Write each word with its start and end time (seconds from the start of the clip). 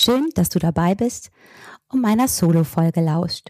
Schön, 0.00 0.30
dass 0.36 0.48
du 0.48 0.60
dabei 0.60 0.94
bist 0.94 1.32
und 1.88 2.00
meiner 2.00 2.28
Solo-Folge 2.28 3.00
lauscht. 3.00 3.48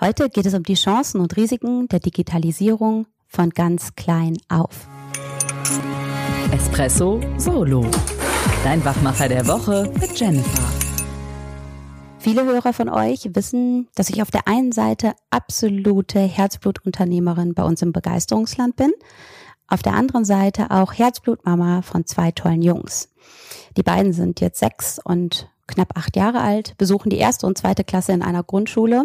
Heute 0.00 0.28
geht 0.28 0.44
es 0.44 0.54
um 0.54 0.64
die 0.64 0.74
Chancen 0.74 1.20
und 1.20 1.36
Risiken 1.36 1.86
der 1.86 2.00
Digitalisierung 2.00 3.06
von 3.28 3.50
ganz 3.50 3.94
klein 3.94 4.36
auf. 4.48 4.88
Espresso 6.50 7.20
Solo. 7.36 7.86
Dein 8.64 8.84
Wachmacher 8.84 9.28
der 9.28 9.46
Woche 9.46 9.88
mit 10.00 10.18
Jennifer. 10.18 10.72
Viele 12.18 12.44
Hörer 12.44 12.72
von 12.72 12.88
euch 12.88 13.30
wissen, 13.36 13.86
dass 13.94 14.10
ich 14.10 14.22
auf 14.22 14.32
der 14.32 14.48
einen 14.48 14.72
Seite 14.72 15.14
absolute 15.30 16.18
Herzblutunternehmerin 16.18 17.54
bei 17.54 17.62
uns 17.62 17.80
im 17.82 17.92
Begeisterungsland 17.92 18.74
bin, 18.74 18.92
auf 19.68 19.84
der 19.84 19.94
anderen 19.94 20.24
Seite 20.24 20.72
auch 20.72 20.94
Herzblutmama 20.94 21.82
von 21.82 22.06
zwei 22.06 22.32
tollen 22.32 22.62
Jungs. 22.62 23.08
Die 23.76 23.84
beiden 23.84 24.12
sind 24.12 24.40
jetzt 24.40 24.58
sechs 24.58 24.98
und 24.98 25.48
knapp 25.66 25.96
acht 25.96 26.16
Jahre 26.16 26.40
alt, 26.40 26.76
besuchen 26.78 27.10
die 27.10 27.18
erste 27.18 27.46
und 27.46 27.58
zweite 27.58 27.84
Klasse 27.84 28.12
in 28.12 28.22
einer 28.22 28.42
Grundschule. 28.42 29.04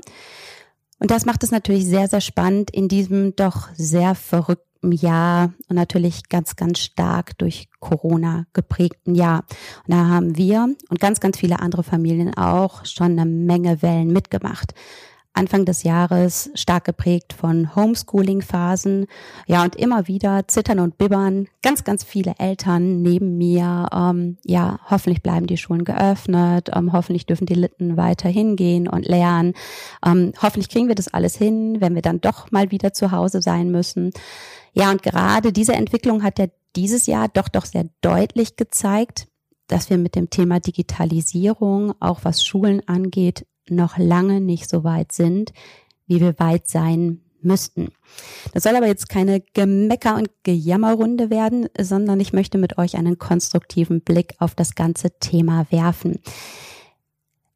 Und 1.00 1.10
das 1.10 1.26
macht 1.26 1.44
es 1.44 1.52
natürlich 1.52 1.86
sehr, 1.86 2.08
sehr 2.08 2.22
spannend 2.22 2.70
in 2.72 2.88
diesem 2.88 3.36
doch 3.36 3.70
sehr 3.74 4.14
verrückten 4.14 4.92
Jahr 4.92 5.54
und 5.68 5.76
natürlich 5.76 6.30
ganz, 6.30 6.56
ganz 6.56 6.80
stark 6.80 7.38
durch 7.38 7.70
Corona 7.80 8.46
geprägten 8.54 9.16
Jahr. 9.16 9.46
Und 9.88 9.94
da 9.94 10.08
haben 10.08 10.38
wir 10.38 10.76
und 10.90 11.00
ganz, 11.00 11.20
ganz 11.20 11.38
viele 11.38 11.60
andere 11.60 11.84
Familien 11.84 12.36
auch 12.36 12.86
schon 12.86 13.18
eine 13.18 13.26
Menge 13.26 13.82
Wellen 13.82 14.14
mitgemacht. 14.14 14.74
Anfang 15.34 15.66
des 15.66 15.84
Jahres 15.84 16.52
stark 16.56 16.86
geprägt 16.86 17.34
von 17.34 17.76
Homeschooling-Phasen. 17.76 19.08
Ja, 19.48 19.64
und 19.64 19.76
immer 19.76 20.08
wieder 20.08 20.48
zittern 20.48 20.80
und 20.80 20.98
bibbern. 20.98 21.48
Ganz, 21.62 21.84
ganz 21.84 22.04
viele 22.04 22.34
Eltern 22.38 23.02
neben 23.02 23.38
mir. 23.38 23.88
Ähm, 23.94 24.38
ja, 24.44 24.80
hoffentlich 24.90 25.24
bleiben 25.24 25.48
die 25.48 25.58
Schulen 25.58 25.86
geöffnet. 25.86 26.70
Ähm, 26.76 26.92
hoffentlich 26.92 27.26
dürfen 27.26 27.46
die 27.46 27.54
Litten 27.54 27.96
weiter 27.96 28.28
hingehen 28.28 28.88
und 28.90 29.06
lernen. 29.06 29.54
Ähm, 30.06 30.34
hoffentlich 30.42 30.70
kriegen 30.70 30.90
wir 30.90 30.96
das 30.96 31.14
alles 31.14 31.38
hin, 31.38 31.78
wenn 31.80 31.96
wir 31.96 32.02
dann 32.02 32.20
doch 32.20 32.52
mal 32.52 32.72
wieder 32.72 32.94
zu 32.94 33.12
Hause 33.12 33.42
sein 33.42 33.72
müssen. 33.72 34.12
Ja, 34.74 34.92
und 34.92 35.02
gerade 35.02 35.54
diese 35.54 35.74
Entwicklung 35.74 36.24
hat 36.24 36.40
ja 36.40 36.48
dieses 36.76 37.06
Jahr 37.06 37.28
doch 37.30 37.48
doch 37.48 37.66
sehr 37.66 37.86
deutlich 38.02 38.56
gezeigt, 38.56 39.28
dass 39.68 39.90
wir 39.90 39.98
mit 39.98 40.16
dem 40.16 40.30
Thema 40.30 40.60
Digitalisierung, 40.60 41.94
auch 42.02 42.20
was 42.24 42.44
Schulen 42.44 42.88
angeht, 42.88 43.46
noch 43.70 43.98
lange 43.98 44.42
nicht 44.42 44.70
so 44.70 44.84
weit 44.84 45.12
sind, 45.12 45.54
wie 46.08 46.20
wir 46.20 46.38
weit 46.40 46.68
sein 46.68 47.22
müssten. 47.42 47.90
Das 48.54 48.64
soll 48.64 48.76
aber 48.76 48.88
jetzt 48.88 49.10
keine 49.10 49.42
Gemecker- 49.54 50.16
und 50.16 50.30
Gejammerrunde 50.44 51.30
werden, 51.30 51.68
sondern 51.80 52.20
ich 52.20 52.34
möchte 52.34 52.58
mit 52.58 52.78
euch 52.78 52.98
einen 52.98 53.18
konstruktiven 53.18 54.02
Blick 54.02 54.36
auf 54.40 54.56
das 54.56 54.76
ganze 54.76 55.18
Thema 55.20 55.66
werfen. 55.70 56.20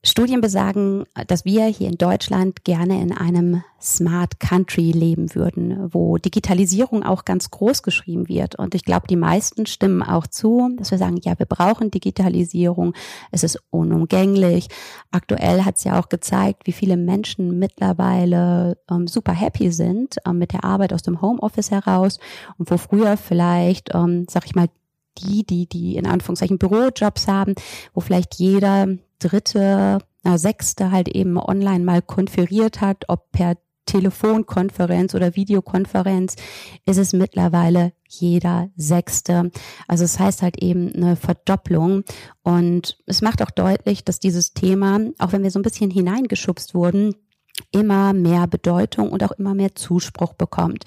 Studien 0.08 0.40
besagen, 0.40 1.06
dass 1.28 1.46
wir 1.46 1.66
hier 1.66 1.88
in 1.88 1.98
Deutschland 1.98 2.64
gerne 2.64 3.02
in 3.02 3.12
einem 3.12 3.64
Smart 3.82 4.40
Country 4.40 4.92
leben 4.92 5.34
würden, 5.34 5.94
wo 5.94 6.18
Digitalisierung 6.18 7.04
auch 7.04 7.26
ganz 7.26 7.50
groß 7.50 7.82
geschrieben 7.82 8.28
wird. 8.28 8.56
Und 8.56 8.76
ich 8.76 8.86
glaube, 8.86 9.08
die 9.08 9.16
meisten 9.16 9.66
stimmen 9.66 10.04
auch 10.04 10.28
zu, 10.28 10.76
dass 10.78 10.92
wir 10.92 11.00
sagen, 11.00 11.20
ja, 11.24 11.38
wir 11.40 11.48
brauchen 11.48 11.90
Digitalisierung, 11.90 12.94
es 13.32 13.44
ist 13.44 13.60
unumgänglich. 13.72 14.68
Aktuell 15.10 15.66
hat 15.66 15.78
es 15.78 15.84
ja 15.84 16.00
auch 16.00 16.10
gezeigt, 16.10 16.68
wie 16.68 16.72
viele 16.72 16.98
Menschen 16.98 17.58
mittlerweile 17.58 18.78
ähm, 18.92 19.08
super 19.08 19.34
happy 19.34 19.72
sind 19.72 20.18
ähm, 20.26 20.38
mit 20.38 20.54
der 20.54 20.64
Arbeit 20.64 20.94
aus 20.94 21.02
dem 21.02 21.22
Homeoffice 21.22 21.72
heraus 21.72 22.20
und 22.60 22.70
wo 22.70 22.78
früher 22.78 23.18
vielleicht, 23.18 23.90
ähm, 23.96 24.28
sag 24.30 24.46
ich 24.46 24.54
mal, 24.54 24.68
die, 25.18 25.46
die, 25.46 25.68
die 25.68 25.96
in 25.96 26.06
Anführungszeichen 26.06 26.58
Bürojobs 26.58 27.28
haben, 27.28 27.56
wo 27.94 28.02
vielleicht 28.02 28.36
jeder 28.36 28.88
dritte, 29.20 30.00
na, 30.24 30.38
sechste 30.38 30.92
halt 30.92 31.08
eben 31.08 31.38
online 31.38 31.84
mal 31.84 32.02
konferiert 32.02 32.82
hat, 32.82 33.06
ob 33.08 33.32
per 33.32 33.56
Telefonkonferenz 33.86 35.14
oder 35.14 35.36
Videokonferenz, 35.36 36.36
ist 36.86 36.98
es 36.98 37.14
mittlerweile 37.14 37.94
jeder 38.08 38.70
Sechste. 38.76 39.52
Also 39.88 40.04
es 40.04 40.20
heißt 40.20 40.42
halt 40.42 40.62
eben 40.62 40.92
eine 40.94 41.16
Verdopplung. 41.16 42.04
Und 42.44 42.98
es 43.06 43.22
macht 43.22 43.42
auch 43.42 43.52
deutlich, 43.52 44.04
dass 44.04 44.20
dieses 44.20 44.54
Thema, 44.54 45.00
auch 45.20 45.32
wenn 45.32 45.44
wir 45.44 45.52
so 45.52 45.60
ein 45.60 45.64
bisschen 45.64 45.92
hineingeschubst 45.92 46.74
wurden, 46.74 47.16
immer 47.72 48.12
mehr 48.14 48.48
Bedeutung 48.48 49.12
und 49.12 49.24
auch 49.24 49.32
immer 49.32 49.54
mehr 49.54 49.76
Zuspruch 49.76 50.34
bekommt. 50.34 50.84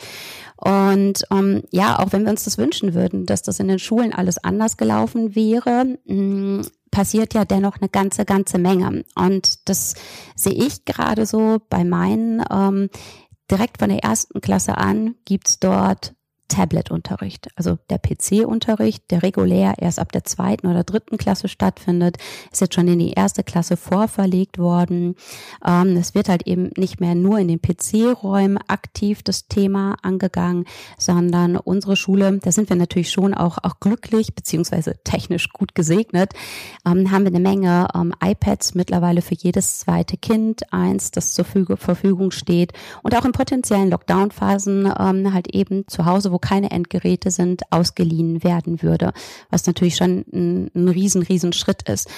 Und 0.56 1.24
ähm, 1.30 1.62
ja, 1.70 1.98
auch 1.98 2.12
wenn 2.12 2.24
wir 2.24 2.30
uns 2.30 2.44
das 2.44 2.58
wünschen 2.58 2.94
würden, 2.94 3.24
dass 3.24 3.42
das 3.42 3.60
in 3.60 3.68
den 3.68 3.78
Schulen 3.78 4.12
alles 4.12 4.42
anders 4.42 4.76
gelaufen 4.76 5.34
wäre, 5.34 5.96
mm, 6.04 6.62
passiert 6.90 7.34
ja 7.34 7.44
dennoch 7.44 7.76
eine 7.80 7.88
ganze, 7.88 8.24
ganze 8.24 8.58
Menge. 8.58 9.04
Und 9.14 9.68
das 9.68 9.94
sehe 10.34 10.52
ich 10.52 10.84
gerade 10.84 11.26
so 11.26 11.58
bei 11.68 11.84
meinen, 11.84 12.42
ähm, 12.50 12.90
direkt 13.50 13.78
von 13.78 13.88
der 13.88 14.04
ersten 14.04 14.40
Klasse 14.40 14.76
an 14.76 15.14
gibt's 15.24 15.58
dort 15.58 16.14
Tablet-Unterricht, 16.48 17.48
also 17.56 17.78
der 17.90 17.98
PC-Unterricht, 17.98 19.10
der 19.10 19.22
regulär 19.22 19.74
erst 19.78 19.98
ab 19.98 20.12
der 20.12 20.24
zweiten 20.24 20.66
oder 20.66 20.82
dritten 20.82 21.18
Klasse 21.18 21.48
stattfindet, 21.48 22.16
ist 22.50 22.60
jetzt 22.60 22.74
schon 22.74 22.88
in 22.88 22.98
die 22.98 23.12
erste 23.12 23.44
Klasse 23.44 23.76
vorverlegt 23.76 24.58
worden. 24.58 25.14
Ähm, 25.64 25.96
es 25.96 26.14
wird 26.14 26.28
halt 26.28 26.46
eben 26.46 26.70
nicht 26.76 27.00
mehr 27.00 27.14
nur 27.14 27.38
in 27.38 27.48
den 27.48 27.60
PC-Räumen 27.60 28.58
aktiv 28.66 29.22
das 29.22 29.48
Thema 29.48 29.96
angegangen, 30.02 30.64
sondern 30.96 31.56
unsere 31.56 31.96
Schule, 31.96 32.38
da 32.42 32.50
sind 32.50 32.68
wir 32.70 32.76
natürlich 32.76 33.10
schon 33.10 33.34
auch, 33.34 33.58
auch 33.62 33.78
glücklich, 33.80 34.34
beziehungsweise 34.34 34.94
technisch 35.04 35.50
gut 35.50 35.74
gesegnet, 35.74 36.32
ähm, 36.86 37.10
haben 37.10 37.24
wir 37.24 37.28
eine 37.28 37.40
Menge 37.40 37.88
ähm, 37.94 38.14
iPads 38.24 38.74
mittlerweile 38.74 39.22
für 39.22 39.34
jedes 39.34 39.80
zweite 39.80 40.16
Kind, 40.16 40.72
eins, 40.72 41.10
das 41.10 41.34
zur 41.34 41.44
Verfügung 41.44 42.30
steht 42.30 42.72
und 43.02 43.14
auch 43.14 43.24
in 43.24 43.32
potenziellen 43.32 43.90
Lockdown-Phasen 43.90 44.92
ähm, 44.98 45.32
halt 45.32 45.54
eben 45.54 45.86
zu 45.88 46.06
Hause, 46.06 46.32
wo 46.32 46.37
keine 46.38 46.70
Endgeräte 46.70 47.30
sind, 47.30 47.62
ausgeliehen 47.70 48.42
werden 48.44 48.82
würde, 48.82 49.12
was 49.50 49.66
natürlich 49.66 49.96
schon 49.96 50.24
ein, 50.32 50.70
ein 50.74 50.88
riesen, 50.88 51.22
riesen 51.22 51.52
Schritt 51.52 51.88
ist. 51.88 52.08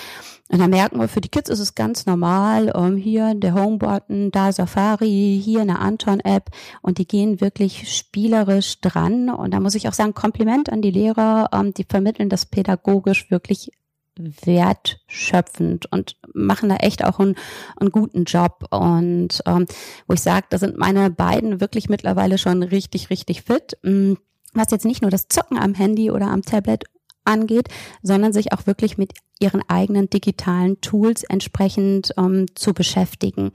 Und 0.53 0.59
da 0.59 0.67
merken 0.67 0.99
wir, 0.99 1.07
für 1.07 1.21
die 1.21 1.29
Kids 1.29 1.49
ist 1.49 1.61
es 1.61 1.77
ganz 1.77 2.07
normal, 2.07 2.73
um, 2.73 2.87
ähm, 2.87 2.97
hier 2.97 3.35
der 3.37 3.55
Homebutton, 3.55 4.33
da 4.33 4.51
Safari, 4.51 5.41
hier 5.43 5.61
eine 5.61 5.79
Anton-App 5.79 6.51
und 6.83 6.99
die 6.99 7.07
gehen 7.07 7.41
wirklich 7.41 7.97
spielerisch 7.97 8.81
dran. 8.81 9.31
Und 9.31 9.55
da 9.55 9.61
muss 9.61 9.77
ich 9.77 9.89
auch 9.89 9.93
sagen, 9.93 10.13
Kompliment 10.13 10.69
an 10.71 10.83
die 10.83 10.91
Lehrer, 10.91 11.51
um, 11.53 11.67
ähm, 11.67 11.75
die 11.75 11.85
vermitteln 11.85 12.29
das 12.29 12.47
pädagogisch 12.47 13.31
wirklich 13.31 13.71
wertschöpfend 14.17 15.91
und 15.93 16.17
machen 16.35 16.69
da 16.69 16.77
echt 16.77 17.05
auch 17.05 17.19
einen, 17.19 17.37
einen 17.77 17.91
guten 17.91 18.25
Job. 18.25 18.67
Und 18.71 19.43
ähm, 19.47 19.67
wo 20.07 20.15
ich 20.15 20.21
sage, 20.21 20.47
da 20.51 20.59
sind 20.59 20.79
meine 20.79 21.11
beiden 21.11 21.61
wirklich 21.61 21.89
mittlerweile 21.89 22.39
schon 22.39 22.63
richtig, 22.63 23.11
richtig 23.11 23.43
fit. 23.43 23.79
Mm, 23.83 24.15
was 24.53 24.71
jetzt 24.71 24.85
nicht 24.85 25.03
nur 25.03 25.11
das 25.11 25.29
Zocken 25.29 25.59
am 25.59 25.75
Handy 25.75 26.11
oder 26.11 26.29
am 26.29 26.43
Tablet 26.43 26.85
angeht, 27.25 27.69
sondern 28.03 28.33
sich 28.33 28.53
auch 28.53 28.67
wirklich 28.67 28.99
mit 28.99 29.13
ihren 29.39 29.63
eigenen 29.69 30.11
digitalen 30.11 30.81
Tools 30.81 31.23
entsprechend 31.25 32.13
ähm, 32.17 32.47
zu 32.55 32.75
beschäftigen. 32.75 33.53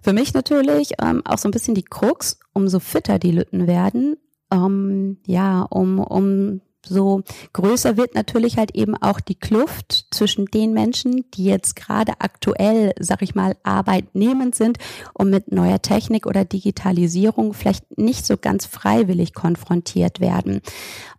Für 0.00 0.12
mich 0.12 0.34
natürlich 0.34 0.94
ähm, 1.00 1.22
auch 1.24 1.38
so 1.38 1.48
ein 1.48 1.52
bisschen 1.52 1.74
die 1.74 1.84
Krux, 1.84 2.40
umso 2.52 2.80
fitter 2.80 3.18
die 3.18 3.30
Lütten 3.30 3.66
werden, 3.66 4.16
ähm, 4.50 5.18
ja, 5.26 5.62
um, 5.62 5.98
um 5.98 6.60
so 6.86 7.22
größer 7.52 7.96
wird 7.96 8.14
natürlich 8.14 8.56
halt 8.56 8.74
eben 8.74 8.96
auch 8.96 9.20
die 9.20 9.34
Kluft 9.34 10.06
zwischen 10.10 10.46
den 10.46 10.72
Menschen, 10.72 11.24
die 11.34 11.44
jetzt 11.44 11.76
gerade 11.76 12.12
aktuell, 12.18 12.92
sag 12.98 13.22
ich 13.22 13.34
mal, 13.34 13.56
arbeitnehmend 13.62 14.54
sind 14.54 14.78
und 15.14 15.30
mit 15.30 15.52
neuer 15.52 15.80
Technik 15.80 16.26
oder 16.26 16.44
Digitalisierung 16.44 17.54
vielleicht 17.54 17.98
nicht 17.98 18.26
so 18.26 18.36
ganz 18.36 18.66
freiwillig 18.66 19.34
konfrontiert 19.34 20.20
werden. 20.20 20.60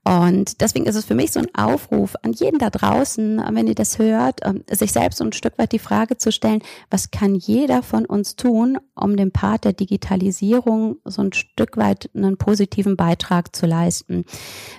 Und 0.05 0.59
deswegen 0.59 0.85
ist 0.85 0.95
es 0.95 1.05
für 1.05 1.15
mich 1.15 1.31
so 1.31 1.39
ein 1.39 1.55
Aufruf 1.55 2.15
an 2.23 2.33
jeden 2.33 2.59
da 2.59 2.69
draußen, 2.69 3.41
wenn 3.51 3.67
ihr 3.67 3.75
das 3.75 3.99
hört, 3.99 4.41
ähm, 4.43 4.63
sich 4.69 4.91
selbst 4.91 5.19
so 5.19 5.23
ein 5.23 5.31
Stück 5.31 5.57
weit 5.57 5.71
die 5.71 5.79
Frage 5.79 6.17
zu 6.17 6.31
stellen, 6.31 6.61
was 6.89 7.11
kann 7.11 7.35
jeder 7.35 7.83
von 7.83 8.05
uns 8.05 8.35
tun, 8.35 8.77
um 8.95 9.15
dem 9.15 9.31
Part 9.31 9.63
der 9.63 9.71
Digitalisierung 9.71 10.97
so 11.05 11.21
ein 11.21 11.31
Stück 11.31 11.77
weit 11.77 12.09
einen 12.13 12.37
positiven 12.37 12.97
Beitrag 12.97 13.55
zu 13.55 13.65
leisten. 13.65 14.25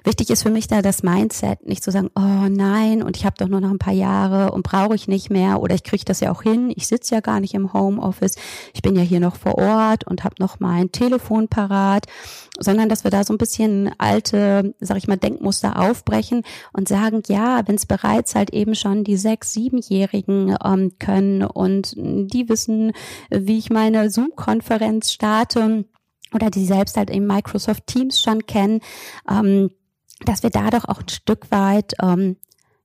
Wichtig 0.04 0.28
ist 0.28 0.42
für 0.42 0.50
mich 0.50 0.69
da 0.74 0.82
das 0.82 1.04
Mindset, 1.04 1.64
nicht 1.64 1.84
zu 1.84 1.92
sagen, 1.92 2.10
oh 2.16 2.48
nein, 2.48 3.04
und 3.04 3.16
ich 3.16 3.24
habe 3.24 3.36
doch 3.38 3.46
nur 3.46 3.60
noch 3.60 3.70
ein 3.70 3.78
paar 3.78 3.92
Jahre 3.94 4.50
und 4.50 4.64
brauche 4.64 4.96
ich 4.96 5.06
nicht 5.06 5.30
mehr 5.30 5.60
oder 5.60 5.76
ich 5.76 5.84
kriege 5.84 6.04
das 6.04 6.18
ja 6.18 6.32
auch 6.32 6.42
hin, 6.42 6.72
ich 6.74 6.88
sitze 6.88 7.14
ja 7.14 7.20
gar 7.20 7.38
nicht 7.38 7.54
im 7.54 7.72
Homeoffice, 7.72 8.34
ich 8.74 8.82
bin 8.82 8.96
ja 8.96 9.02
hier 9.02 9.20
noch 9.20 9.36
vor 9.36 9.56
Ort 9.56 10.04
und 10.04 10.24
habe 10.24 10.34
noch 10.40 10.58
mein 10.58 10.90
Telefon 10.90 11.46
parat, 11.46 12.06
sondern 12.58 12.88
dass 12.88 13.04
wir 13.04 13.12
da 13.12 13.22
so 13.22 13.32
ein 13.32 13.38
bisschen 13.38 13.92
alte, 13.98 14.74
sag 14.80 14.96
ich 14.96 15.06
mal, 15.06 15.16
Denkmuster 15.16 15.78
aufbrechen 15.78 16.42
und 16.72 16.88
sagen, 16.88 17.22
ja, 17.28 17.62
wenn 17.66 17.76
es 17.76 17.86
bereits 17.86 18.34
halt 18.34 18.50
eben 18.50 18.74
schon 18.74 19.04
die 19.04 19.16
sechs, 19.16 19.52
siebenjährigen 19.52 20.56
ähm, 20.64 20.92
können 20.98 21.44
und 21.44 21.94
die 21.96 22.48
wissen, 22.48 22.92
wie 23.30 23.58
ich 23.58 23.70
meine 23.70 24.10
Zoom-Konferenz 24.10 25.12
starte 25.12 25.84
oder 26.34 26.50
die 26.50 26.66
selbst 26.66 26.96
halt 26.96 27.10
in 27.10 27.28
Microsoft 27.28 27.86
Teams 27.86 28.20
schon 28.20 28.44
kennen, 28.46 28.80
ähm, 29.30 29.70
dass 30.24 30.42
wir 30.42 30.50
da 30.50 30.70
doch 30.70 30.84
auch 30.86 31.00
ein 31.00 31.08
Stück 31.08 31.50
weit 31.50 31.94
ähm, 32.02 32.36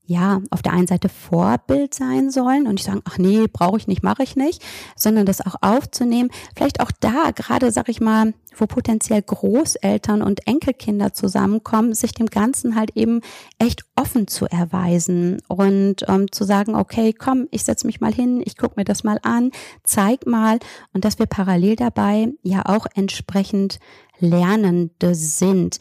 ja, 0.10 0.42
auf 0.50 0.64
der 0.64 0.74
einen 0.74 0.88
Seite 0.88 1.08
Vorbild 1.08 1.94
sein 1.94 2.32
sollen 2.32 2.66
und 2.66 2.74
nicht 2.74 2.86
sagen, 2.86 3.04
ach 3.06 3.20
nee, 3.20 3.46
brauche 3.46 3.78
ich 3.78 3.88
nicht, 3.88 4.02
mache 4.02 4.24
ich 4.24 4.36
nicht, 4.36 4.66
sondern 4.96 5.28
das 5.28 5.46
auch 5.46 5.54
aufzunehmen. 5.62 6.32
Vielleicht 6.56 6.80
auch 6.80 6.90
da, 7.00 7.30
gerade 7.30 7.72
sag 7.72 7.90
ich 7.90 8.02
mal, 8.02 8.34
wo 8.58 8.66
potenziell 8.66 9.22
Großeltern 9.22 10.24
und 10.24 10.48
Enkelkinder 10.48 11.14
zusammenkommen, 11.14 11.94
sich 11.94 12.14
dem 12.14 12.26
Ganzen 12.26 12.76
halt 12.76 12.98
eben 12.98 13.22
echt 13.60 13.84
offen 13.96 14.28
zu 14.28 14.48
erweisen 14.48 15.44
und 15.48 15.98
ähm, 16.08 16.32
zu 16.32 16.44
sagen, 16.44 16.76
okay, 16.76 17.14
komm, 17.14 17.48
ich 17.52 17.64
setze 17.64 17.86
mich 17.86 18.02
mal 18.02 18.14
hin, 18.14 18.42
ich 18.44 18.58
gucke 18.58 18.74
mir 18.78 18.86
das 18.86 19.04
mal 19.04 19.20
an, 19.22 19.52
zeig 19.84 20.26
mal 20.26 20.58
und 20.92 21.06
dass 21.06 21.20
wir 21.20 21.28
parallel 21.28 21.76
dabei 21.76 22.34
ja 22.42 22.64
auch 22.66 22.88
entsprechend 22.96 23.78
Lernende 24.18 25.14
sind. 25.14 25.78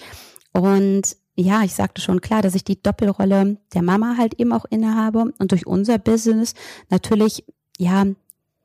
Und 0.52 1.16
ja, 1.40 1.62
ich 1.62 1.74
sagte 1.74 2.00
schon 2.00 2.20
klar, 2.20 2.42
dass 2.42 2.56
ich 2.56 2.64
die 2.64 2.82
Doppelrolle 2.82 3.58
der 3.72 3.82
Mama 3.82 4.16
halt 4.18 4.34
eben 4.34 4.52
auch 4.52 4.64
innehabe 4.70 5.32
und 5.38 5.52
durch 5.52 5.66
unser 5.66 5.98
Business 5.98 6.54
natürlich, 6.90 7.44
ja, 7.78 8.06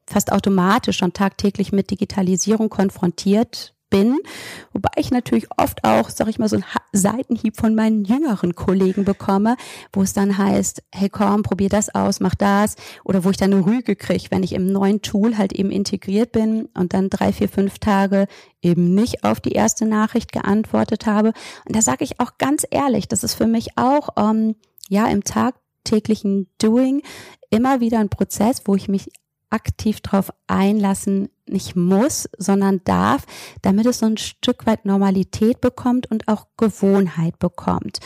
fast 0.07 0.31
automatisch 0.31 0.97
schon 0.97 1.13
tagtäglich 1.13 1.71
mit 1.71 1.91
Digitalisierung 1.91 2.69
konfrontiert 2.69 3.72
bin, 3.93 4.17
wobei 4.73 4.89
ich 4.95 5.11
natürlich 5.11 5.47
oft 5.55 5.83
auch, 5.83 6.09
sag 6.09 6.27
ich 6.27 6.39
mal, 6.39 6.49
so 6.49 6.55
einen 6.55 6.65
Seitenhieb 6.93 7.57
von 7.57 7.75
meinen 7.75 8.03
jüngeren 8.03 8.55
Kollegen 8.55 9.05
bekomme, 9.05 9.55
wo 9.93 10.01
es 10.01 10.13
dann 10.13 10.35
heißt, 10.35 10.81
hey 10.91 11.09
komm, 11.09 11.43
probier 11.43 11.69
das 11.69 11.93
aus, 11.93 12.19
mach 12.19 12.33
das, 12.33 12.75
oder 13.03 13.23
wo 13.23 13.29
ich 13.29 13.37
dann 13.37 13.53
eine 13.53 13.63
Rüge 13.63 13.95
kriege, 13.95 14.31
wenn 14.31 14.41
ich 14.41 14.53
im 14.53 14.65
neuen 14.65 15.03
Tool 15.03 15.37
halt 15.37 15.53
eben 15.53 15.69
integriert 15.69 16.31
bin 16.31 16.69
und 16.73 16.95
dann 16.95 17.11
drei, 17.11 17.31
vier, 17.31 17.47
fünf 17.47 17.77
Tage 17.77 18.25
eben 18.63 18.95
nicht 18.95 19.23
auf 19.23 19.39
die 19.39 19.51
erste 19.51 19.85
Nachricht 19.85 20.31
geantwortet 20.31 21.05
habe. 21.05 21.31
Und 21.67 21.75
da 21.75 21.83
sage 21.83 22.03
ich 22.03 22.19
auch 22.19 22.39
ganz 22.39 22.65
ehrlich, 22.71 23.07
das 23.07 23.23
ist 23.23 23.35
für 23.35 23.47
mich 23.47 23.77
auch 23.77 24.09
ähm, 24.17 24.55
ja 24.89 25.05
im 25.05 25.23
tagtäglichen 25.23 26.47
Doing 26.57 27.03
immer 27.51 27.79
wieder 27.79 27.99
ein 27.99 28.09
Prozess, 28.09 28.63
wo 28.65 28.73
ich 28.73 28.87
mich 28.87 29.11
aktiv 29.53 30.01
drauf 30.01 30.31
einlassen 30.47 31.29
nicht 31.45 31.75
muss, 31.75 32.29
sondern 32.37 32.81
darf, 32.83 33.25
damit 33.61 33.85
es 33.85 33.99
so 33.99 34.05
ein 34.05 34.17
Stück 34.17 34.65
weit 34.65 34.85
Normalität 34.85 35.61
bekommt 35.61 36.09
und 36.09 36.27
auch 36.27 36.47
Gewohnheit 36.57 37.37
bekommt. 37.39 37.99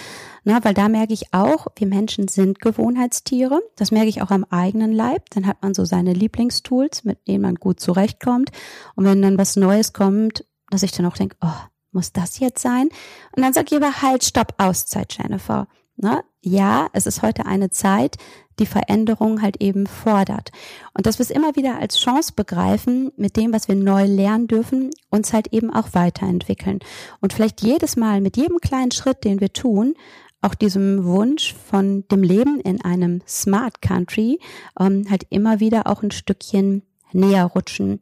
Na, 0.44 0.64
weil 0.64 0.74
da 0.74 0.90
merke 0.90 1.14
ich 1.14 1.34
auch, 1.34 1.68
wir 1.76 1.88
Menschen 1.88 2.28
sind 2.28 2.60
Gewohnheitstiere. 2.60 3.62
Das 3.76 3.92
merke 3.92 4.10
ich 4.10 4.22
auch 4.22 4.32
am 4.32 4.44
eigenen 4.50 4.92
Leib. 4.92 5.30
Dann 5.32 5.46
hat 5.46 5.62
man 5.62 5.74
so 5.74 5.86
seine 5.86 6.14
Lieblingstools, 6.14 7.04
mit 7.04 7.28
denen 7.28 7.44
man 7.44 7.56
gut 7.56 7.80
zurechtkommt. 7.80 8.50
Und 8.96 9.06
wenn 9.06 9.22
dann 9.22 9.38
was 9.38 9.56
Neues 9.56 9.94
kommt, 9.94 10.46
dass 10.70 10.84
ich 10.84 10.92
dann 10.92 11.06
auch 11.06 11.18
denke, 11.18 11.38
oh, 11.42 11.68
muss 11.92 12.12
das 12.12 12.40
jetzt 12.40 12.62
sein? 12.62 12.90
Und 13.36 13.44
dann 13.44 13.54
sage 13.54 13.68
ich 13.72 13.78
aber 13.78 14.02
halt, 14.02 14.24
stopp, 14.24 14.56
Auszeit, 14.58 15.16
Jennifer. 15.18 15.68
Na, 15.96 16.24
ja, 16.48 16.88
es 16.94 17.06
ist 17.06 17.22
heute 17.22 17.46
eine 17.46 17.70
Zeit, 17.70 18.18
die 18.60 18.66
Veränderung 18.66 19.42
halt 19.42 19.62
eben 19.62 19.86
fordert. 19.86 20.52
Und 20.94 21.06
dass 21.06 21.20
wir 21.20 21.24
es 21.24 21.30
immer 21.30 21.56
wieder 21.56 21.78
als 21.78 22.00
Chance 22.00 22.34
begreifen, 22.36 23.12
mit 23.18 23.38
dem, 23.38 23.54
was 23.54 23.68
wir 23.68 23.76
neu 23.76 24.06
lernen 24.06 24.48
dürfen, 24.48 24.90
uns 25.10 25.34
halt 25.34 25.54
eben 25.54 25.72
auch 25.72 25.90
weiterentwickeln. 25.94 26.80
Und 27.22 27.34
vielleicht 27.34 27.62
jedes 27.62 27.96
Mal 27.98 28.22
mit 28.22 28.38
jedem 28.38 28.60
kleinen 28.60 28.92
Schritt, 28.92 29.24
den 29.24 29.40
wir 29.40 29.54
tun, 29.54 29.94
auch 30.42 30.56
diesem 30.56 31.04
Wunsch 31.04 31.54
von 31.54 32.06
dem 32.12 32.24
Leben 32.24 32.60
in 32.62 32.82
einem 32.82 33.22
Smart 33.28 33.82
Country 33.82 34.40
ähm, 34.80 35.06
halt 35.10 35.26
immer 35.30 35.60
wieder 35.60 35.88
auch 35.88 36.04
ein 36.04 36.12
Stückchen 36.12 36.84
näher 37.12 37.46
rutschen. 37.46 38.02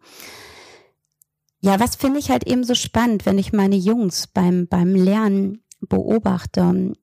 Ja, 1.62 1.80
was 1.80 1.96
finde 1.96 2.20
ich 2.20 2.30
halt 2.30 2.46
eben 2.46 2.64
so 2.64 2.76
spannend, 2.76 3.26
wenn 3.26 3.38
ich 3.38 3.54
meine 3.54 3.76
Jungs 3.76 4.28
beim, 4.28 4.68
beim 4.68 4.94
Lernen 4.94 5.64
beobachte 5.80 6.94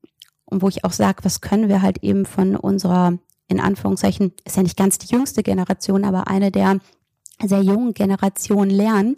und 0.53 0.63
wo 0.63 0.69
ich 0.69 0.85
auch 0.85 0.93
sage, 0.93 1.25
was 1.25 1.41
können 1.41 1.69
wir 1.69 1.83
halt 1.83 2.03
eben 2.03 2.27
von 2.27 2.55
unserer 2.57 3.19
in 3.53 3.61
Anführungszeichen, 3.61 4.33
ist 4.45 4.57
ja 4.57 4.63
nicht 4.63 4.77
ganz 4.77 4.99
die 4.99 5.13
jüngste 5.15 5.43
Generation, 5.43 6.05
aber 6.05 6.27
eine 6.27 6.51
der 6.51 6.81
sehr 7.45 7.63
jungen 7.63 7.93
Generationen 7.95 8.71
lernen. 8.71 9.15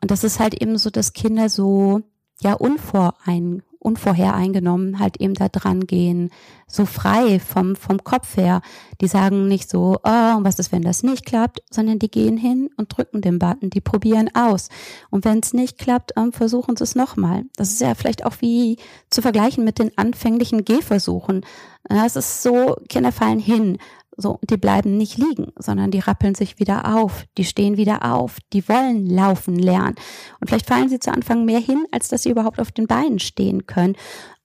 Und 0.00 0.10
das 0.10 0.24
ist 0.24 0.38
halt 0.38 0.54
eben 0.60 0.78
so, 0.78 0.90
dass 0.90 1.12
Kinder 1.12 1.48
so, 1.48 2.02
ja, 2.40 2.54
unvorein, 2.54 3.62
unvorhereingenommen 3.78 4.98
halt 4.98 5.20
eben 5.20 5.34
da 5.34 5.48
dran 5.48 5.86
gehen, 5.86 6.30
so 6.66 6.84
frei 6.84 7.40
vom, 7.40 7.76
vom 7.76 8.02
Kopf 8.04 8.36
her. 8.36 8.60
Die 9.00 9.08
sagen 9.08 9.48
nicht 9.48 9.70
so, 9.70 9.98
oh, 10.02 10.38
was 10.42 10.58
ist, 10.58 10.72
wenn 10.72 10.82
das 10.82 11.02
nicht 11.02 11.24
klappt, 11.24 11.62
sondern 11.70 11.98
die 11.98 12.10
gehen 12.10 12.36
hin 12.36 12.70
und 12.76 12.96
drücken 12.96 13.20
den 13.20 13.38
Button, 13.38 13.70
die 13.70 13.80
probieren 13.80 14.30
aus. 14.34 14.68
Und 15.10 15.24
wenn 15.24 15.38
es 15.38 15.52
nicht 15.52 15.78
klappt, 15.78 16.12
ähm, 16.16 16.32
versuchen 16.32 16.76
sie 16.76 16.84
es 16.84 16.94
nochmal. 16.94 17.44
Das 17.56 17.70
ist 17.70 17.80
ja 17.80 17.94
vielleicht 17.94 18.24
auch 18.24 18.34
wie 18.40 18.76
zu 19.10 19.22
vergleichen 19.22 19.64
mit 19.64 19.78
den 19.78 19.96
anfänglichen 19.96 20.64
Gehversuchen. 20.64 21.44
Es 21.88 22.16
ist 22.16 22.42
so, 22.42 22.76
Kinder 22.88 23.12
fallen 23.12 23.38
hin, 23.38 23.78
so, 24.20 24.40
die 24.50 24.56
bleiben 24.56 24.96
nicht 24.96 25.16
liegen, 25.16 25.52
sondern 25.56 25.92
die 25.92 26.00
rappeln 26.00 26.34
sich 26.34 26.58
wieder 26.58 26.96
auf, 26.96 27.24
die 27.38 27.44
stehen 27.44 27.76
wieder 27.76 28.12
auf, 28.12 28.38
die 28.52 28.68
wollen 28.68 29.06
laufen 29.06 29.56
lernen. 29.56 29.94
Und 30.40 30.48
vielleicht 30.48 30.66
fallen 30.66 30.88
sie 30.88 30.98
zu 30.98 31.12
Anfang 31.12 31.44
mehr 31.44 31.60
hin, 31.60 31.84
als 31.92 32.08
dass 32.08 32.24
sie 32.24 32.30
überhaupt 32.30 32.60
auf 32.60 32.72
den 32.72 32.88
Beinen 32.88 33.20
stehen 33.20 33.66
können. 33.66 33.94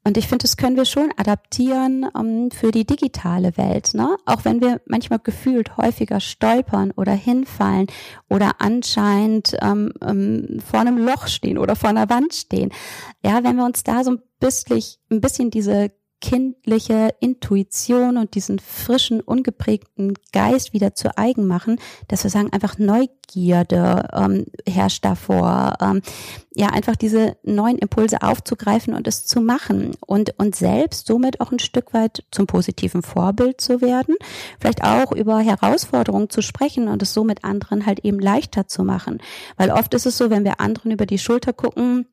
Und 0.06 0.18
ich 0.18 0.28
finde, 0.28 0.44
das 0.44 0.58
können 0.58 0.76
wir 0.76 0.86
schon 0.86 1.12
adaptieren 1.16 2.06
um, 2.14 2.26
ähm, 2.26 2.52
für 2.52 2.72
die 2.72 2.86
digitale 2.86 3.58
Welt. 3.58 3.94
Ne? 3.94 4.18
Auch 4.26 4.44
wenn 4.44 4.62
wir 4.62 4.82
manchmal 4.86 5.20
gefühlt 5.20 5.78
häufiger 5.78 6.20
stolpern 6.20 6.92
oder 6.92 7.14
hinfallen 7.14 7.88
oder 8.30 8.56
anscheinend 8.60 9.56
ähm, 9.62 9.94
ähm, 10.02 10.60
vor 10.64 10.82
einem 10.82 10.98
Loch 10.98 11.28
stehen 11.28 11.58
oder 11.58 11.76
vor 11.76 11.90
einer 11.90 12.10
Wand 12.10 12.34
stehen. 12.34 12.72
Ja, 13.24 13.44
wenn 13.44 13.56
wir 13.56 13.66
uns 13.66 13.84
da 13.84 14.04
so 14.04 14.12
ein 14.12 14.20
bisschen, 14.40 14.84
ein 15.10 15.22
bisschen 15.22 15.50
diese 15.52 15.92
kindliche 16.24 17.10
Intuition 17.20 18.16
und 18.16 18.34
diesen 18.36 18.58
frischen, 18.60 19.20
ungeprägten 19.20 20.14
Geist 20.32 20.72
wieder 20.72 20.96
zu 20.96 21.18
eigen 21.18 21.48
machen, 21.48 21.80
dass 22.08 22.24
wir 22.24 22.32
sagen, 22.32 22.48
einfach 22.54 22.80
Neugierde 22.80 24.08
ähm, 24.14 24.46
herrscht 24.66 25.04
davor, 25.04 25.74
ähm, 25.82 26.02
ja, 26.56 26.68
einfach 26.68 26.96
diese 26.96 27.36
neuen 27.44 27.78
Impulse 27.78 28.22
aufzugreifen 28.22 28.94
und 28.94 29.06
es 29.06 29.26
zu 29.26 29.42
machen 29.42 29.98
und, 30.00 30.40
und 30.40 30.56
selbst 30.56 31.08
somit 31.08 31.42
auch 31.42 31.52
ein 31.52 31.60
Stück 31.60 31.94
weit 31.94 32.24
zum 32.32 32.48
positiven 32.48 33.02
Vorbild 33.02 33.60
zu 33.60 33.82
werden, 33.82 34.16
vielleicht 34.62 34.82
auch 34.82 35.12
über 35.12 35.40
Herausforderungen 35.40 36.30
zu 36.30 36.42
sprechen 36.42 36.88
und 36.88 37.02
es 37.02 37.14
somit 37.14 37.44
anderen 37.44 37.86
halt 37.86 38.00
eben 38.06 38.20
leichter 38.20 38.66
zu 38.70 38.86
machen. 38.86 39.22
Weil 39.58 39.72
oft 39.72 39.94
ist 39.94 40.06
es 40.06 40.18
so, 40.18 40.30
wenn 40.30 40.46
wir 40.46 40.62
anderen 40.62 40.92
über 40.92 41.06
die 41.06 41.20
Schulter 41.20 41.52
gucken, 41.52 42.06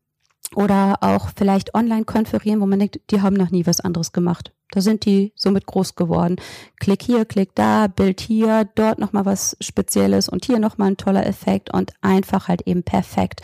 oder 0.55 0.99
auch 1.01 1.29
vielleicht 1.37 1.75
online 1.75 2.05
konferieren, 2.05 2.61
wo 2.61 2.67
man 2.67 2.79
denkt, 2.79 3.01
die 3.11 3.23
haben 3.23 3.37
noch 3.37 3.51
nie 3.51 3.67
was 3.67 3.81
anderes 3.81 4.13
gemacht. 4.13 4.53
Da 4.73 4.81
sind 4.81 5.05
die 5.05 5.33
somit 5.35 5.67
groß 5.67 5.97
geworden. 5.97 6.37
Klick 6.79 7.03
hier, 7.03 7.25
klick 7.25 7.55
da, 7.55 7.89
Bild 7.89 8.21
hier, 8.21 8.69
dort 8.77 9.01
nochmal 9.01 9.27
was 9.27 9.57
Spezielles 9.61 10.29
und 10.29 10.45
hier 10.45 10.61
nochmal 10.61 10.93
ein 10.93 10.97
toller 10.97 11.27
Effekt 11.27 11.75
und 11.75 11.93
einfach 12.03 12.47
halt 12.47 12.63
eben 12.67 12.85
perfekt. 12.85 13.43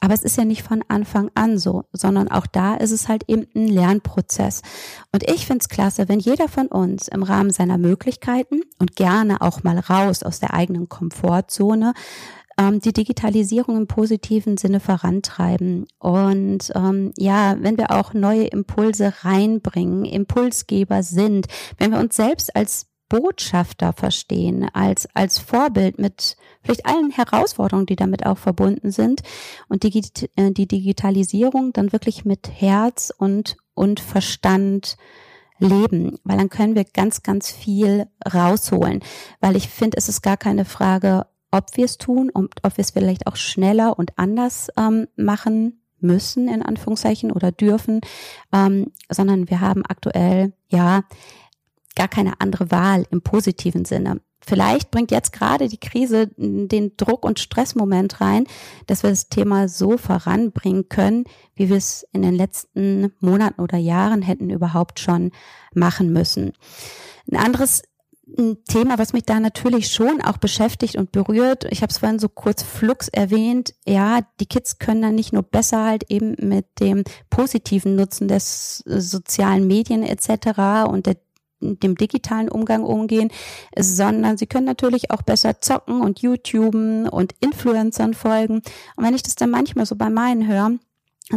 Aber 0.00 0.14
es 0.14 0.22
ist 0.22 0.38
ja 0.38 0.44
nicht 0.44 0.62
von 0.62 0.82
Anfang 0.88 1.30
an 1.34 1.58
so, 1.58 1.84
sondern 1.92 2.30
auch 2.30 2.46
da 2.46 2.74
ist 2.76 2.92
es 2.92 3.08
halt 3.08 3.24
eben 3.28 3.46
ein 3.54 3.68
Lernprozess. 3.68 4.62
Und 5.12 5.28
ich 5.28 5.44
finde 5.44 5.62
es 5.62 5.68
klasse, 5.68 6.08
wenn 6.08 6.20
jeder 6.20 6.48
von 6.48 6.68
uns 6.68 7.08
im 7.08 7.22
Rahmen 7.22 7.50
seiner 7.50 7.76
Möglichkeiten 7.76 8.62
und 8.78 8.96
gerne 8.96 9.42
auch 9.42 9.62
mal 9.62 9.78
raus 9.78 10.22
aus 10.22 10.40
der 10.40 10.54
eigenen 10.54 10.88
Komfortzone 10.88 11.92
ähm, 12.60 12.80
die 12.80 12.92
Digitalisierung 12.92 13.76
im 13.76 13.86
positiven 13.86 14.58
Sinne 14.58 14.80
vorantreiben. 14.80 15.86
Und 15.98 16.70
ähm, 16.74 17.12
ja, 17.16 17.56
wenn 17.58 17.78
wir 17.78 17.90
auch 17.90 18.12
neue 18.12 18.44
Impulse 18.44 19.14
reinbringen, 19.22 20.04
Impulsgeber 20.04 21.02
sind, 21.02 21.46
wenn 21.78 21.90
wir 21.90 21.98
uns 21.98 22.16
selbst 22.16 22.54
als 22.54 22.86
Botschafter 23.08 23.92
verstehen, 23.92 24.68
als, 24.72 25.08
als 25.14 25.38
Vorbild 25.38 25.98
mit 25.98 26.36
vielleicht 26.62 26.86
allen 26.86 27.10
Herausforderungen, 27.10 27.86
die 27.86 27.96
damit 27.96 28.26
auch 28.26 28.38
verbunden 28.38 28.90
sind 28.92 29.22
und 29.68 29.82
die, 29.82 30.02
äh, 30.36 30.52
die 30.52 30.68
Digitalisierung 30.68 31.72
dann 31.72 31.92
wirklich 31.92 32.24
mit 32.24 32.50
Herz 32.60 33.10
und, 33.16 33.56
und 33.74 34.00
Verstand 34.00 34.96
leben, 35.58 36.18
weil 36.24 36.38
dann 36.38 36.50
können 36.50 36.74
wir 36.74 36.84
ganz, 36.84 37.22
ganz 37.22 37.50
viel 37.50 38.06
rausholen, 38.32 39.00
weil 39.40 39.56
ich 39.56 39.68
finde, 39.68 39.96
es 39.96 40.08
ist 40.08 40.22
gar 40.22 40.36
keine 40.36 40.64
Frage, 40.64 41.26
ob 41.50 41.76
wir 41.76 41.84
es 41.84 41.98
tun 41.98 42.30
und 42.30 42.54
ob 42.62 42.76
wir 42.76 42.82
es 42.82 42.90
vielleicht 42.90 43.26
auch 43.26 43.36
schneller 43.36 43.98
und 43.98 44.18
anders 44.18 44.68
ähm, 44.76 45.08
machen 45.16 45.82
müssen, 46.00 46.48
in 46.48 46.62
Anführungszeichen, 46.62 47.32
oder 47.32 47.52
dürfen, 47.52 48.00
ähm, 48.52 48.92
sondern 49.08 49.50
wir 49.50 49.60
haben 49.60 49.84
aktuell 49.86 50.52
ja 50.68 51.02
gar 51.96 52.08
keine 52.08 52.40
andere 52.40 52.70
Wahl 52.70 53.04
im 53.10 53.22
positiven 53.22 53.84
Sinne. 53.84 54.20
Vielleicht 54.42 54.90
bringt 54.90 55.10
jetzt 55.10 55.32
gerade 55.32 55.68
die 55.68 55.78
Krise 55.78 56.30
den 56.36 56.96
Druck- 56.96 57.26
und 57.26 57.38
Stressmoment 57.38 58.22
rein, 58.22 58.44
dass 58.86 59.02
wir 59.02 59.10
das 59.10 59.28
Thema 59.28 59.68
so 59.68 59.98
voranbringen 59.98 60.88
können, 60.88 61.24
wie 61.54 61.68
wir 61.68 61.76
es 61.76 62.06
in 62.12 62.22
den 62.22 62.34
letzten 62.34 63.12
Monaten 63.20 63.60
oder 63.60 63.76
Jahren 63.76 64.22
hätten 64.22 64.48
überhaupt 64.48 64.98
schon 64.98 65.30
machen 65.74 66.12
müssen. 66.12 66.52
Ein 67.30 67.36
anderes 67.36 67.82
ein 68.38 68.58
Thema, 68.64 68.98
was 68.98 69.12
mich 69.12 69.24
da 69.24 69.40
natürlich 69.40 69.92
schon 69.92 70.20
auch 70.22 70.36
beschäftigt 70.36 70.96
und 70.96 71.12
berührt. 71.12 71.64
Ich 71.70 71.82
habe 71.82 71.90
es 71.90 71.98
vorhin 71.98 72.18
so 72.18 72.28
kurz 72.28 72.62
flux 72.62 73.08
erwähnt. 73.08 73.74
Ja, 73.86 74.20
die 74.40 74.46
Kids 74.46 74.78
können 74.78 75.02
dann 75.02 75.14
nicht 75.14 75.32
nur 75.32 75.42
besser 75.42 75.84
halt 75.84 76.10
eben 76.10 76.36
mit 76.40 76.66
dem 76.80 77.04
positiven 77.28 77.96
Nutzen 77.96 78.28
des 78.28 78.78
sozialen 78.86 79.66
Medien 79.66 80.02
etc. 80.02 80.88
und 80.88 81.06
der 81.06 81.16
dem 81.62 81.94
digitalen 81.94 82.48
Umgang 82.48 82.84
umgehen, 82.84 83.30
sondern 83.78 84.38
sie 84.38 84.46
können 84.46 84.64
natürlich 84.64 85.10
auch 85.10 85.20
besser 85.20 85.60
zocken 85.60 86.00
und 86.00 86.20
YouTuben 86.20 87.06
und 87.06 87.34
Influencern 87.40 88.14
folgen. 88.14 88.62
Und 88.96 89.04
wenn 89.04 89.14
ich 89.14 89.22
das 89.22 89.34
dann 89.34 89.50
manchmal 89.50 89.84
so 89.84 89.94
bei 89.94 90.08
meinen 90.08 90.48
höre, 90.48 90.78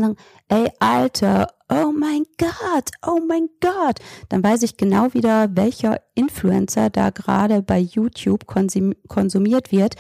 dann, 0.02 0.16
ey, 0.48 0.70
Alter, 0.80 1.48
oh 1.70 1.92
mein 1.92 2.24
Gott, 2.38 2.92
oh 3.06 3.20
mein 3.28 3.50
Gott, 3.62 4.00
dann 4.30 4.44
weiß 4.44 4.64
ich 4.64 4.78
genau 4.78 5.14
wieder, 5.14 5.56
welcher 5.56 6.02
Influencer 6.16 6.90
da 6.90 7.10
gerade 7.10 7.62
bei 7.62 7.80
YouTube 7.80 8.46
konsumiert 8.48 9.72
wird. 9.72 9.96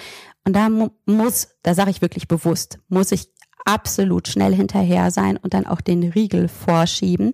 Und 0.45 0.55
da 0.55 0.69
muss, 1.05 1.49
da 1.63 1.73
sage 1.73 1.91
ich 1.91 2.01
wirklich 2.01 2.27
bewusst, 2.27 2.79
muss 2.89 3.11
ich 3.11 3.29
absolut 3.65 4.27
schnell 4.27 4.53
hinterher 4.53 5.11
sein 5.11 5.37
und 5.37 5.53
dann 5.53 5.65
auch 5.65 5.81
den 5.81 6.03
Riegel 6.03 6.47
vorschieben, 6.47 7.31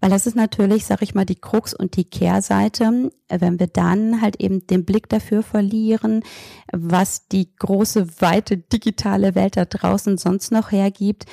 weil 0.00 0.10
das 0.10 0.26
ist 0.26 0.36
natürlich, 0.36 0.84
sag 0.86 1.02
ich 1.02 1.14
mal, 1.14 1.24
die 1.24 1.40
Krux 1.40 1.74
und 1.74 1.96
die 1.96 2.04
Kehrseite, 2.04 3.10
wenn 3.28 3.58
wir 3.58 3.66
dann 3.66 4.20
halt 4.20 4.36
eben 4.40 4.66
den 4.66 4.84
Blick 4.84 5.08
dafür 5.08 5.42
verlieren, 5.42 6.22
was 6.72 7.28
die 7.28 7.54
große, 7.56 8.20
weite 8.20 8.58
digitale 8.58 9.34
Welt 9.34 9.56
da 9.56 9.64
draußen 9.64 10.18
sonst 10.18 10.52
noch 10.52 10.70
hergibt, 10.70 11.24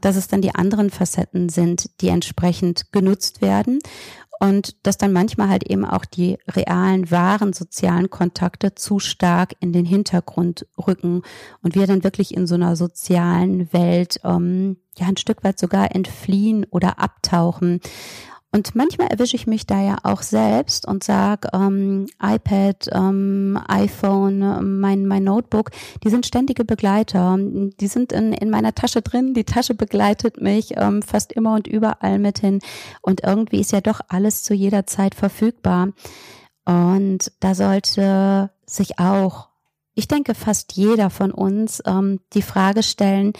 dass 0.00 0.16
es 0.16 0.28
dann 0.28 0.42
die 0.42 0.54
anderen 0.54 0.90
Facetten 0.90 1.48
sind, 1.48 1.90
die 2.00 2.08
entsprechend 2.08 2.92
genutzt 2.92 3.42
werden 3.42 3.80
und 4.40 4.74
dass 4.86 4.96
dann 4.96 5.12
manchmal 5.12 5.50
halt 5.50 5.64
eben 5.64 5.84
auch 5.84 6.06
die 6.06 6.38
realen, 6.48 7.10
wahren 7.10 7.52
sozialen 7.52 8.08
Kontakte 8.08 8.74
zu 8.74 8.98
stark 8.98 9.54
in 9.60 9.72
den 9.72 9.84
Hintergrund 9.84 10.66
rücken 10.86 11.22
und 11.62 11.74
wir 11.74 11.86
dann 11.86 12.04
wirklich 12.04 12.34
in 12.34 12.46
so 12.46 12.54
einer 12.54 12.74
sozialen 12.74 13.70
Welt 13.72 14.18
ähm, 14.24 14.78
ja 14.96 15.06
ein 15.06 15.18
Stück 15.18 15.44
weit 15.44 15.58
sogar 15.58 15.94
entfliehen 15.94 16.64
oder 16.70 16.98
abtauchen. 16.98 17.80
Und 18.52 18.74
manchmal 18.74 19.06
erwische 19.08 19.36
ich 19.36 19.46
mich 19.46 19.64
da 19.64 19.80
ja 19.80 19.98
auch 20.02 20.22
selbst 20.22 20.86
und 20.86 21.04
sag 21.04 21.46
ähm, 21.52 22.06
iPad, 22.20 22.88
ähm, 22.92 23.60
iPhone, 23.68 24.80
mein, 24.80 25.06
mein 25.06 25.22
Notebook, 25.22 25.70
die 26.02 26.10
sind 26.10 26.26
ständige 26.26 26.64
Begleiter. 26.64 27.36
Die 27.38 27.86
sind 27.86 28.12
in, 28.12 28.32
in 28.32 28.50
meiner 28.50 28.74
Tasche 28.74 29.02
drin, 29.02 29.34
die 29.34 29.44
Tasche 29.44 29.74
begleitet 29.74 30.40
mich 30.40 30.72
ähm, 30.76 31.02
fast 31.02 31.32
immer 31.32 31.54
und 31.54 31.68
überall 31.68 32.18
mit 32.18 32.40
hin. 32.40 32.58
Und 33.02 33.22
irgendwie 33.22 33.60
ist 33.60 33.70
ja 33.70 33.80
doch 33.80 34.00
alles 34.08 34.42
zu 34.42 34.52
jeder 34.52 34.84
Zeit 34.84 35.14
verfügbar. 35.14 35.90
Und 36.64 37.32
da 37.38 37.54
sollte 37.54 38.50
sich 38.66 38.98
auch 38.98 39.50
ich 39.94 40.08
denke, 40.08 40.34
fast 40.34 40.72
jeder 40.74 41.10
von 41.10 41.30
uns 41.30 41.82
ähm, 41.84 42.20
die 42.32 42.42
Frage 42.42 42.82
stellen, 42.82 43.34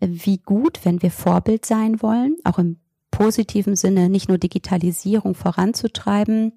wie 0.00 0.38
gut, 0.38 0.84
wenn 0.84 1.02
wir 1.02 1.10
Vorbild 1.10 1.66
sein 1.66 2.02
wollen, 2.02 2.36
auch 2.44 2.58
im 2.58 2.78
positiven 3.14 3.76
Sinne 3.76 4.08
nicht 4.08 4.28
nur 4.28 4.38
Digitalisierung 4.38 5.36
voranzutreiben, 5.36 6.52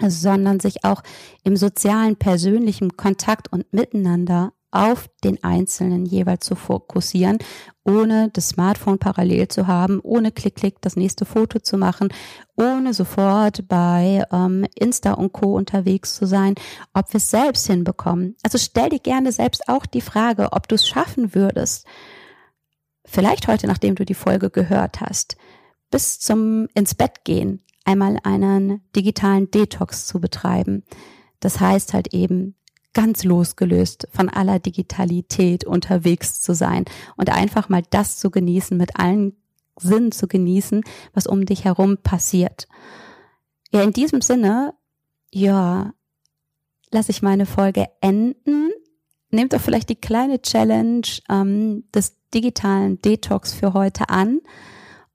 sondern 0.00 0.58
sich 0.58 0.84
auch 0.84 1.02
im 1.44 1.56
sozialen, 1.56 2.16
persönlichen 2.16 2.96
Kontakt 2.96 3.52
und 3.52 3.70
Miteinander 3.74 4.52
auf 4.70 5.08
den 5.22 5.42
Einzelnen 5.44 6.06
jeweils 6.06 6.46
zu 6.46 6.54
fokussieren, 6.54 7.38
ohne 7.84 8.30
das 8.32 8.50
Smartphone 8.50 8.98
parallel 8.98 9.48
zu 9.48 9.66
haben, 9.66 10.00
ohne 10.02 10.30
Klick-Klick 10.32 10.80
das 10.80 10.96
nächste 10.96 11.24
Foto 11.26 11.58
zu 11.58 11.76
machen, 11.76 12.08
ohne 12.56 12.94
sofort 12.94 13.66
bei 13.68 14.24
ähm, 14.30 14.66
Insta 14.74 15.12
und 15.12 15.32
Co. 15.32 15.54
unterwegs 15.54 16.14
zu 16.14 16.26
sein, 16.26 16.54
ob 16.94 17.12
wir 17.12 17.18
es 17.18 17.30
selbst 17.30 17.66
hinbekommen. 17.66 18.36
Also 18.42 18.56
stell 18.56 18.90
dir 18.90 19.00
gerne 19.00 19.32
selbst 19.32 19.68
auch 19.68 19.84
die 19.84 20.02
Frage, 20.02 20.52
ob 20.52 20.68
du 20.68 20.74
es 20.74 20.88
schaffen 20.88 21.34
würdest, 21.34 21.86
vielleicht 23.06 23.48
heute, 23.48 23.66
nachdem 23.66 23.94
du 23.94 24.04
die 24.04 24.14
Folge 24.14 24.50
gehört 24.50 25.00
hast, 25.00 25.36
bis 25.90 26.20
zum 26.20 26.68
ins 26.74 26.94
Bett 26.94 27.24
gehen 27.24 27.62
einmal 27.88 28.18
einen 28.22 28.82
digitalen 28.94 29.50
Detox 29.50 30.06
zu 30.06 30.20
betreiben. 30.20 30.84
Das 31.40 31.58
heißt 31.58 31.94
halt 31.94 32.12
eben 32.12 32.54
ganz 32.92 33.24
losgelöst 33.24 34.08
von 34.12 34.28
aller 34.28 34.58
Digitalität 34.58 35.64
unterwegs 35.64 36.42
zu 36.42 36.54
sein 36.54 36.84
und 37.16 37.30
einfach 37.30 37.70
mal 37.70 37.82
das 37.88 38.18
zu 38.18 38.30
genießen, 38.30 38.76
mit 38.76 38.98
allen 38.98 39.36
Sinnen 39.80 40.12
zu 40.12 40.28
genießen, 40.28 40.82
was 41.14 41.26
um 41.26 41.46
dich 41.46 41.64
herum 41.64 41.96
passiert. 41.96 42.68
Ja, 43.72 43.82
in 43.82 43.92
diesem 43.92 44.20
Sinne, 44.20 44.74
ja, 45.32 45.94
lasse 46.90 47.10
ich 47.10 47.22
meine 47.22 47.46
Folge 47.46 47.86
enden. 48.02 48.70
Nehmt 49.30 49.54
doch 49.54 49.60
vielleicht 49.60 49.88
die 49.88 50.00
kleine 50.00 50.42
Challenge 50.42 51.06
ähm, 51.30 51.84
des 51.94 52.16
digitalen 52.34 53.00
Detox 53.00 53.54
für 53.54 53.72
heute 53.72 54.10
an. 54.10 54.40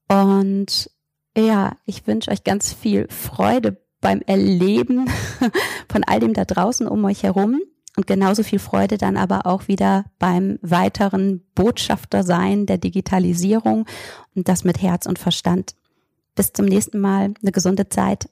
Und 0.07 0.89
ja, 1.37 1.75
ich 1.85 2.05
wünsche 2.07 2.31
euch 2.31 2.43
ganz 2.43 2.73
viel 2.73 3.07
Freude 3.09 3.81
beim 4.01 4.21
Erleben 4.21 5.09
von 5.91 6.03
all 6.03 6.19
dem 6.19 6.33
da 6.33 6.45
draußen 6.45 6.87
um 6.87 7.03
euch 7.05 7.23
herum 7.23 7.61
und 7.95 8.07
genauso 8.07 8.43
viel 8.43 8.59
Freude 8.59 8.97
dann 8.97 9.17
aber 9.17 9.45
auch 9.45 9.67
wieder 9.67 10.05
beim 10.19 10.59
weiteren 10.61 11.43
Botschafter 11.55 12.23
sein 12.23 12.65
der 12.65 12.77
Digitalisierung 12.77 13.85
und 14.35 14.47
das 14.47 14.63
mit 14.63 14.81
Herz 14.81 15.05
und 15.05 15.19
Verstand. 15.19 15.75
Bis 16.35 16.51
zum 16.51 16.65
nächsten 16.65 16.99
Mal, 16.99 17.33
eine 17.41 17.51
gesunde 17.51 17.89
Zeit. 17.89 18.29